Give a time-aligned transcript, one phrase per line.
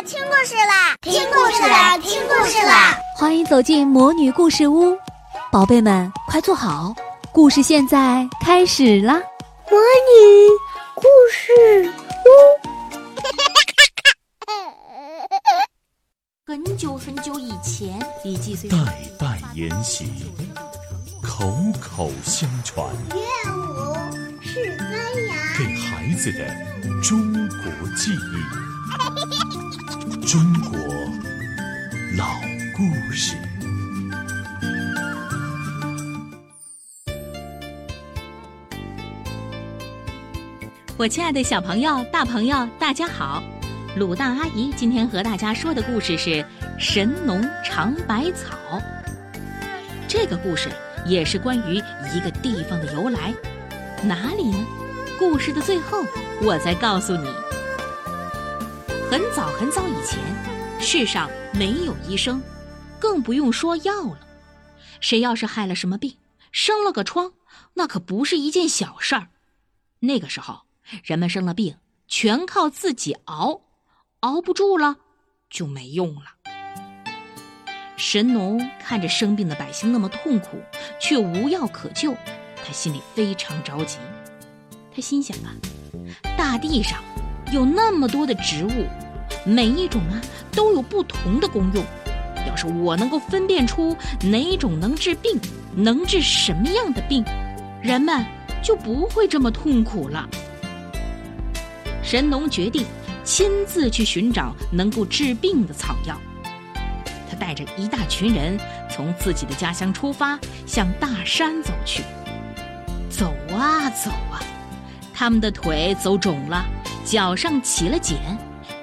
[0.00, 2.96] 啦，听故事啦，听故事啦，听故事啦！
[3.18, 4.96] 欢迎走进魔女故事屋，
[5.52, 6.94] 宝贝们快坐好，
[7.32, 9.20] 故事现在开始啦！
[9.70, 10.48] 魔女
[10.94, 11.52] 故事
[12.24, 12.28] 屋。
[16.48, 18.78] 很久很久以前，李继岁代
[19.18, 20.06] 代沿袭，
[21.22, 23.20] 口口相传，乐
[23.52, 23.94] 舞
[24.40, 24.84] 是发
[25.28, 26.48] 芽，给孩子的
[27.02, 28.16] 中国记忆，
[30.30, 30.40] 中
[30.70, 30.78] 国
[32.16, 32.24] 老
[32.76, 33.34] 故事。
[40.96, 43.42] 我亲爱的小朋友、大朋友，大家好！
[43.96, 46.30] 鲁大阿姨今天和大家说的故事是
[46.78, 48.56] 《神农尝百草》。
[50.06, 50.68] 这个故事
[51.04, 51.74] 也是关于
[52.14, 53.34] 一个地方的由来，
[54.04, 54.64] 哪里呢？
[55.18, 56.04] 故事的最后，
[56.40, 57.28] 我再告诉你。
[59.10, 60.20] 很早很早以前，
[60.80, 62.40] 世上没有医生，
[63.00, 64.20] 更不用说药了。
[65.00, 66.16] 谁要是害了什么病，
[66.52, 67.32] 生了个疮，
[67.74, 69.26] 那可不是一件小事儿。
[69.98, 70.60] 那个时候，
[71.02, 71.74] 人们生了病，
[72.06, 73.62] 全靠自己熬，
[74.20, 74.98] 熬不住了
[75.50, 76.26] 就没用了。
[77.96, 80.62] 神农看着生病的百姓那么痛苦，
[81.00, 82.14] 却无药可救，
[82.64, 83.98] 他心里非常着急。
[84.94, 85.50] 他心想啊，
[86.38, 87.02] 大地上
[87.52, 88.86] 有那么多的植物，
[89.44, 90.20] 每一种啊
[90.52, 91.84] 都有不同的功用。
[92.46, 95.38] 要是我能够分辨出哪种能治病，
[95.74, 97.24] 能治什么样的病，
[97.82, 98.24] 人们
[98.62, 100.28] 就不会这么痛苦了。
[102.02, 102.84] 神农决定
[103.24, 106.18] 亲自去寻找能够治病的草药。
[107.28, 108.58] 他带着一大群人
[108.90, 112.02] 从自己的家乡出发，向大山走去。
[113.08, 114.40] 走啊走啊，
[115.12, 116.64] 他们的腿走肿了，
[117.10, 118.16] 脚上起了茧，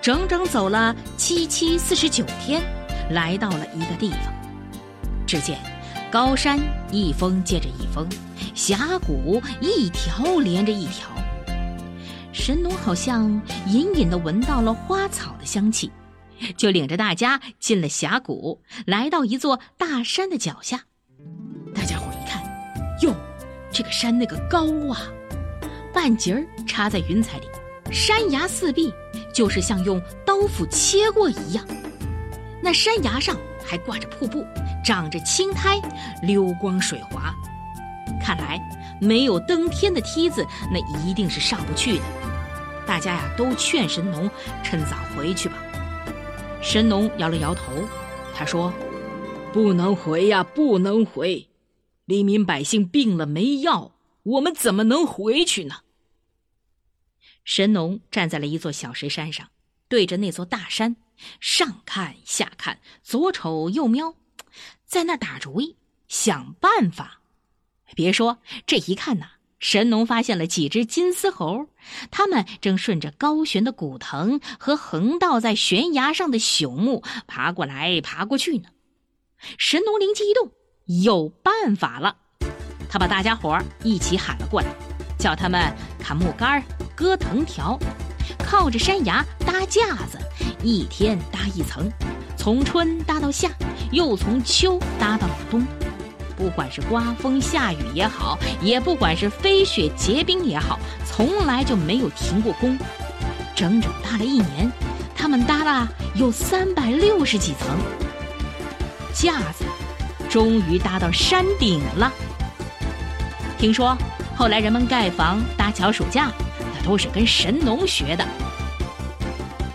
[0.00, 2.62] 整整走了七七四十九天，
[3.10, 4.32] 来到了一个地方。
[5.26, 5.58] 只见
[6.10, 6.58] 高山
[6.90, 8.08] 一峰接着一峰，
[8.54, 11.10] 峡谷一条连着一条。
[12.32, 13.28] 神农好像
[13.66, 15.92] 隐隐地闻到了花草的香气，
[16.56, 20.80] 就领着大家进了峡谷，来到一座大山的脚下。
[21.74, 22.42] 大家伙一看，
[23.02, 23.14] 哟，
[23.70, 25.12] 这个山那个高啊，
[25.92, 27.46] 半截儿插在云彩里，
[27.90, 28.92] 山崖四壁
[29.32, 31.64] 就是像用刀斧切过一样。
[32.62, 34.44] 那山崖上还挂着瀑布，
[34.84, 35.80] 长着青苔，
[36.22, 37.34] 溜光水滑。
[38.20, 38.60] 看来
[39.00, 42.02] 没有登天的梯子，那一定是上不去的。
[42.86, 44.30] 大家呀，都劝神农
[44.62, 45.56] 趁早回去吧。
[46.62, 47.72] 神农摇了摇头，
[48.34, 48.72] 他说
[49.52, 51.48] ：“不能回呀，不能回！
[52.06, 55.76] 黎民百姓病了没药，我们怎么能回去呢？”
[57.44, 59.48] 神农站在了一座小石山上，
[59.88, 60.96] 对着那座大山，
[61.40, 64.14] 上看下看，左瞅右瞄，
[64.84, 65.76] 在那打主意，
[66.08, 67.20] 想办法。
[67.94, 69.30] 别说这一看呐。
[69.60, 71.68] 神农发现了几只金丝猴，
[72.10, 78.68] 他们正顺着高悬的古藤和横倒在悬崖上的朽木爬过来爬过去呢。
[79.56, 80.52] 神农灵机一动，
[81.02, 82.14] 有办法了。
[82.90, 84.68] 他把大家伙一起喊了过来，
[85.18, 86.62] 叫他们砍木杆、
[86.94, 87.78] 割藤条，
[88.38, 90.18] 靠着山崖搭架子，
[90.62, 91.90] 一天搭一层，
[92.36, 93.50] 从春搭到夏，
[93.90, 95.66] 又从秋搭到了冬。
[96.36, 102.78] 不管是刮风下雨也好，也不管是飞雪结冰也好，从来就没有停过工。
[103.54, 104.70] 整整搭了一年，
[105.16, 107.78] 他们搭了有三百六十几层
[109.12, 109.64] 架子，
[110.28, 112.12] 终于搭到山顶了。
[113.56, 113.96] 听说
[114.36, 116.32] 后来人们盖房、搭脚手架，
[116.84, 118.26] 都是跟神农学的。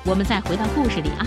[0.06, 1.26] 我们再回到故事里啊，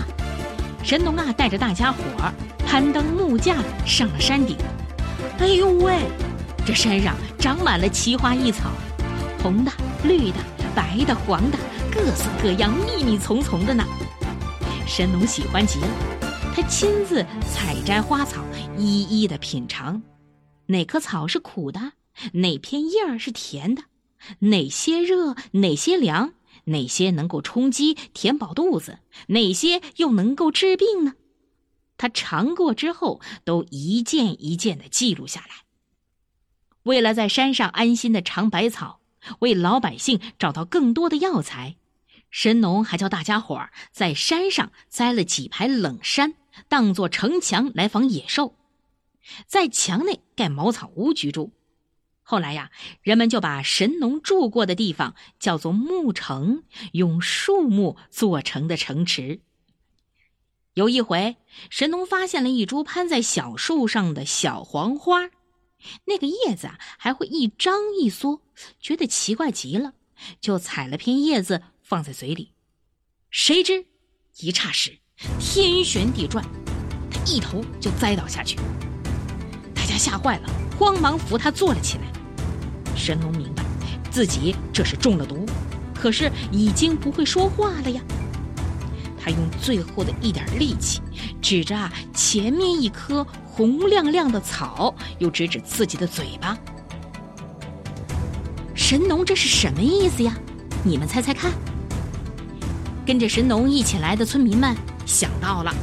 [0.83, 2.33] 神农啊带着大家伙儿
[2.65, 4.57] 攀登木架上了山顶。
[5.39, 5.99] 哎呦喂，
[6.65, 8.71] 这山上长满了奇花异草，
[9.41, 9.71] 红的、
[10.03, 10.37] 绿的、
[10.75, 11.57] 白的、黄的，
[11.91, 13.83] 各色各样，密密丛丛的呢。
[14.85, 15.87] 神农喜欢极了，
[16.55, 18.41] 他亲自采摘花草，
[18.77, 20.01] 一一的品尝，
[20.65, 21.79] 哪棵草是苦的，
[22.33, 23.83] 哪片叶儿是甜的，
[24.39, 26.33] 哪些热，哪些凉，
[26.65, 31.13] 哪些能够充饥填饱肚子，哪些又能够治病呢？
[31.97, 35.63] 他尝过之后，都一件一件的记录下来。
[36.83, 38.99] 为了在山上安心的尝百草，
[39.39, 41.77] 为老百姓找到更多的药材，
[42.29, 46.33] 神农还叫大家伙儿在山上栽了几排冷杉，
[46.67, 48.55] 当做城墙来防野兽，
[49.47, 51.51] 在墙内盖茅草屋居住。
[52.23, 52.71] 后来呀，
[53.01, 59.41] 人们就把神农住过的地方叫做牧城，用树木做成的城池。
[60.73, 61.35] 有一回，
[61.69, 65.29] 神农发现了一株攀在小树上的小黄花，
[66.05, 68.41] 那个叶子啊还会一张一缩，
[68.79, 69.93] 觉得奇怪极了，
[70.41, 72.53] 就采了片叶子放在嘴里。
[73.29, 73.85] 谁知
[74.39, 74.97] 一霎时，
[75.39, 76.43] 天旋地转，
[77.11, 78.57] 他一头就栽倒下去。
[79.75, 82.03] 大家吓坏了，慌忙扶他坐了起来。
[82.95, 83.63] 神农明白
[84.11, 85.45] 自己这是中了毒，
[85.93, 88.01] 可是已经不会说话了呀。
[89.19, 91.01] 他用最后的一点力气，
[91.41, 96.57] 指着前面一棵红亮亮的草，又指指自己的嘴巴。
[98.75, 100.35] 神农这是什么意思呀？
[100.83, 101.51] 你们猜猜看。
[103.05, 105.73] 跟着神农一起来的村民们想到了，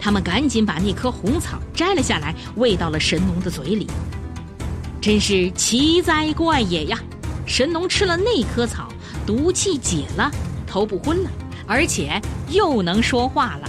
[0.00, 3.86] 他们赶紧把那棵红草摘了下来，喂到了神农的嘴里。
[5.00, 6.98] 真是奇哉怪也呀！
[7.46, 8.92] 神农吃了那棵草，
[9.26, 10.30] 毒气解了，
[10.66, 11.30] 头不昏了。
[11.66, 13.68] 而且又能说话了。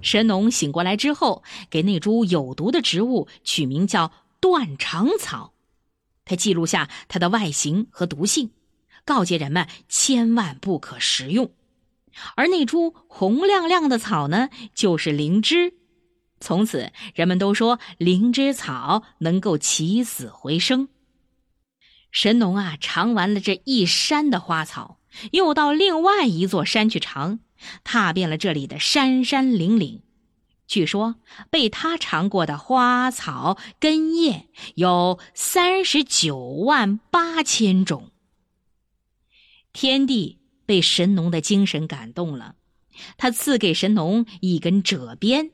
[0.00, 5.52] 神农醒过来之后，给那株有毒的植物取名叫断肠草。
[6.24, 8.50] 他记录下它的外形和毒性，
[9.04, 11.50] 告诫人们千万不可食用。
[12.36, 15.74] 而那株红亮亮的草呢，就是灵芝。
[16.46, 20.88] 从此，人们都说灵芝草能够起死回生。
[22.12, 25.00] 神农啊，尝完了这一山的花草。
[25.32, 27.40] 又到另外一座山去尝，
[27.82, 30.02] 踏遍了这里的山山岭岭。
[30.68, 31.16] 据说
[31.50, 34.46] 被他尝过的花草根叶
[34.76, 38.12] 有三十九万八千种。
[39.72, 42.54] 天帝被神农的精神感动了，
[43.16, 45.50] 他赐给神农一根褶鞭，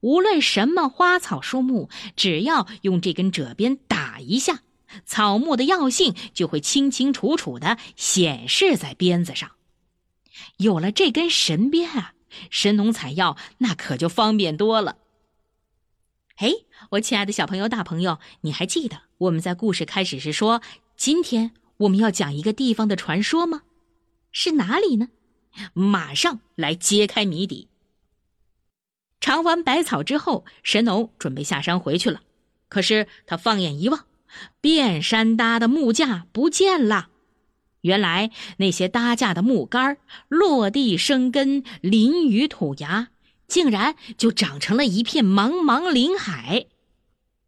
[0.00, 4.62] 无论什么花草树木，只要用这根褶鞭打一下。
[5.06, 9.52] 草木的药性就会清清楚楚的显示在鞭子上。
[10.58, 12.14] 有了这根神鞭啊，
[12.50, 14.98] 神农采药那可就方便多了。
[16.36, 16.52] 哎，
[16.90, 20.60] 我亲爱的小朋友、大朋友，你还记得我们在故事开始时说，
[20.96, 23.62] 今天我们要讲一个地方的传说吗？
[24.30, 25.08] 是哪里呢？
[25.74, 27.68] 马上来揭开谜底。
[29.22, 32.22] 尝完百草之后，神农准备下山回去了，
[32.68, 34.06] 可是他放眼一望。
[34.60, 37.06] 遍山搭的木架不见了，
[37.82, 43.10] 原来那些搭架的木杆落地生根，淋雨吐芽，
[43.46, 46.66] 竟然就长成了一片茫茫林海。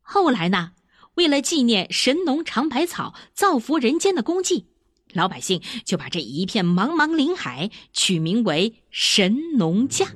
[0.01, 0.75] 后来呢，
[1.15, 4.67] 为了纪念神农尝百草、造福人间的功绩，
[5.13, 10.07] 老百姓就把这一片茫茫林海取名为神农架。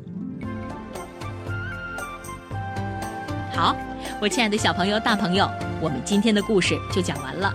[3.59, 3.77] 好。
[4.21, 5.51] 我亲爱的小朋友、大朋友，
[5.81, 7.53] 我们今天的故事就讲完了。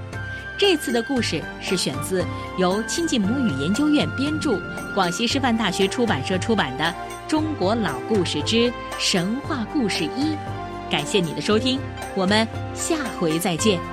[0.58, 2.24] 这次的故事是选自
[2.58, 4.60] 由亲近母语研究院编著、
[4.94, 6.84] 广西师范大学出版社出版的
[7.28, 10.34] 《中国老故事之神话故事一》。
[10.92, 11.80] 感谢你的收听，
[12.16, 12.46] 我们
[12.76, 13.93] 下回再见。